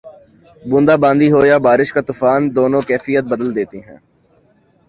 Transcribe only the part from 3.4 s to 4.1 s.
دیتے ہیں۔